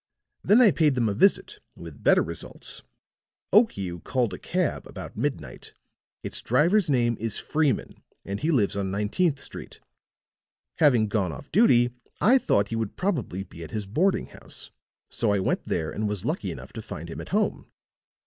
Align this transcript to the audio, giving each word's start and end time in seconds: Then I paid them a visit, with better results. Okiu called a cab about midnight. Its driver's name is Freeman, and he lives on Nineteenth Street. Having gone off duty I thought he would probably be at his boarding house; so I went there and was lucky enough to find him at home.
Then 0.43 0.61
I 0.61 0.71
paid 0.71 0.95
them 0.95 1.07
a 1.07 1.13
visit, 1.13 1.59
with 1.75 2.01
better 2.03 2.23
results. 2.23 2.81
Okiu 3.53 4.03
called 4.03 4.33
a 4.33 4.39
cab 4.39 4.87
about 4.87 5.15
midnight. 5.15 5.75
Its 6.23 6.41
driver's 6.41 6.89
name 6.89 7.15
is 7.19 7.37
Freeman, 7.37 8.01
and 8.25 8.39
he 8.39 8.49
lives 8.49 8.75
on 8.75 8.89
Nineteenth 8.89 9.37
Street. 9.37 9.79
Having 10.79 11.09
gone 11.09 11.31
off 11.31 11.51
duty 11.51 11.91
I 12.19 12.39
thought 12.39 12.69
he 12.69 12.75
would 12.75 12.95
probably 12.97 13.43
be 13.43 13.63
at 13.63 13.69
his 13.69 13.85
boarding 13.85 14.25
house; 14.25 14.71
so 15.11 15.31
I 15.31 15.37
went 15.37 15.65
there 15.65 15.91
and 15.91 16.09
was 16.09 16.25
lucky 16.25 16.49
enough 16.49 16.73
to 16.73 16.81
find 16.81 17.07
him 17.07 17.21
at 17.21 17.29
home. 17.29 17.67